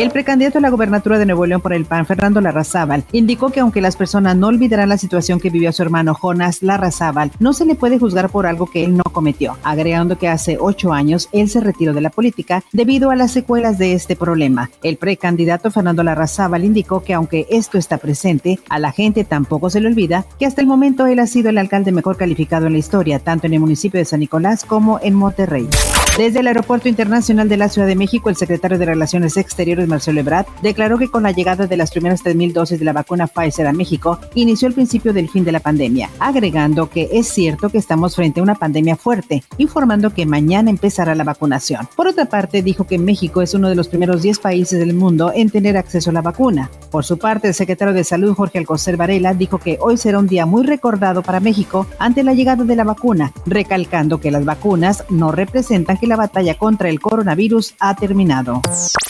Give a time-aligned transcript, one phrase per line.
[0.00, 3.60] El precandidato a la gobernatura de Nuevo León por el PAN, Fernando Larrazábal, indicó que
[3.60, 7.66] aunque las personas no olvidarán la situación que vivió su hermano Jonas Larrazábal, no se
[7.66, 11.50] le puede juzgar por algo que él no cometió, agregando que hace ocho años él
[11.50, 14.70] se retiró de la política debido a las secuelas de este problema.
[14.82, 19.82] El precandidato Fernando Larrazábal indicó que aunque esto está presente, a la gente tampoco se
[19.82, 22.78] le olvida que hasta el momento él ha sido el alcalde mejor calificado en la
[22.78, 25.68] historia, tanto en el municipio de San Nicolás como en Monterrey.
[26.16, 30.20] Desde el Aeropuerto Internacional de la Ciudad de México, el secretario de Relaciones Exteriores, Marcelo
[30.20, 33.66] Ebrard, declaró que con la llegada de las primeras 3.000 dosis de la vacuna Pfizer
[33.66, 37.78] a México, inició el principio del fin de la pandemia, agregando que es cierto que
[37.78, 41.88] estamos frente a una pandemia fuerte, informando que mañana empezará la vacunación.
[41.96, 45.32] Por otra parte, dijo que México es uno de los primeros 10 países del mundo
[45.34, 46.70] en tener acceso a la vacuna.
[46.90, 50.26] Por su parte, el secretario de Salud, Jorge Alcocer Varela, dijo que hoy será un
[50.26, 55.04] día muy recordado para México ante la llegada de la vacuna, recalcando que las vacunas
[55.08, 58.62] no representan que la batalla contra el coronavirus ha terminado.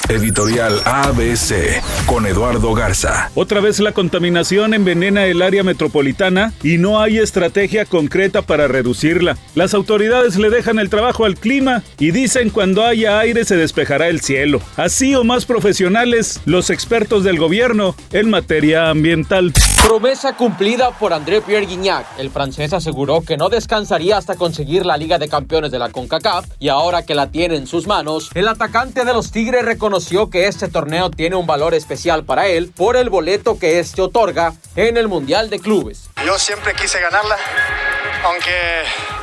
[0.09, 3.31] Editorial ABC con Eduardo Garza.
[3.37, 9.37] Otra vez la contaminación envenena el área metropolitana y no hay estrategia concreta para reducirla.
[9.55, 14.09] Las autoridades le dejan el trabajo al clima y dicen cuando haya aire se despejará
[14.09, 14.61] el cielo.
[14.77, 19.53] Así o más profesionales, los expertos del gobierno en materia ambiental.
[19.87, 22.07] Promesa cumplida por André Pierre Guignac.
[22.19, 26.47] El francés aseguró que no descansaría hasta conseguir la Liga de Campeones de la CONCACAF
[26.59, 30.47] y ahora que la tiene en sus manos, el atacante de los Tigres reconoció que
[30.47, 34.97] este torneo tiene un valor especial para él por el boleto que este otorga en
[34.97, 36.09] el Mundial de Clubes.
[36.25, 37.37] Yo siempre quise ganarla,
[38.25, 38.55] aunque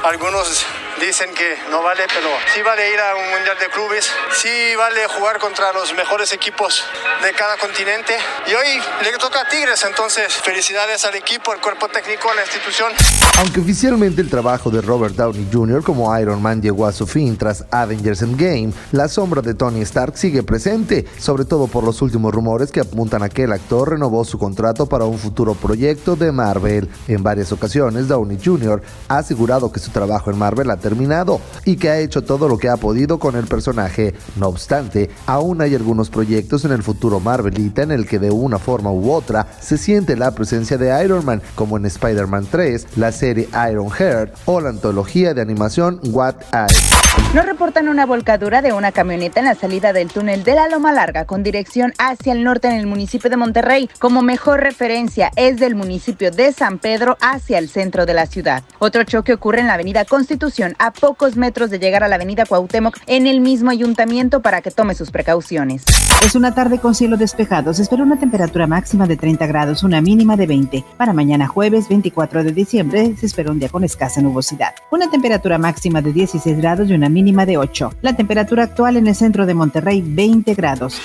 [0.03, 0.67] algunos
[0.99, 5.07] dicen que no vale, pero sí vale ir a un mundial de clubes, sí vale
[5.07, 6.83] jugar contra los mejores equipos
[7.23, 8.13] de cada continente.
[8.47, 12.41] Y hoy le toca a Tigres, entonces felicidades al equipo, al cuerpo técnico, a la
[12.41, 12.91] institución.
[13.39, 15.83] Aunque oficialmente el trabajo de Robert Downey Jr.
[15.83, 20.17] como Iron Man llegó a su fin tras Avengers Endgame, la sombra de Tony Stark
[20.17, 24.25] sigue presente, sobre todo por los últimos rumores que apuntan a que el actor renovó
[24.25, 26.89] su contrato para un futuro proyecto de Marvel.
[27.07, 28.81] En varias ocasiones, Downey Jr.
[29.07, 32.57] ha asegurado que su trabajo en Marvel ha terminado y que ha hecho todo lo
[32.57, 34.13] que ha podido con el personaje.
[34.37, 38.57] No obstante, aún hay algunos proyectos en el futuro Marvelita en el que de una
[38.57, 43.11] forma u otra se siente la presencia de Iron Man, como en Spider-Man 3, la
[43.11, 47.06] serie Iron Heart o la antología de animación What I.
[47.33, 50.93] Nos reportan una volcadura de una camioneta en la salida del túnel de la Loma
[50.93, 53.89] Larga con dirección hacia el norte en el municipio de Monterrey.
[53.99, 58.63] Como mejor referencia es del municipio de San Pedro hacia el centro de la ciudad.
[58.79, 62.45] Otro choque ocurre en la avenida Constitución a pocos metros de llegar a la avenida
[62.45, 65.83] Cuauhtémoc en el mismo ayuntamiento para que tome sus precauciones.
[66.23, 67.73] Es una tarde con cielo despejado.
[67.73, 70.83] Se espera una temperatura máxima de 30 grados, una mínima de 20.
[70.97, 74.73] Para mañana jueves 24 de diciembre se espera un día con escasa nubosidad.
[74.91, 77.93] Una temperatura máxima de 16 grados y mínima de 8.
[78.01, 80.99] La temperatura actual en el centro de Monterrey 20 grados.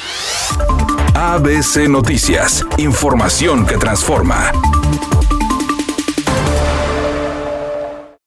[1.15, 2.65] ABC Noticias.
[2.79, 4.53] Información que transforma.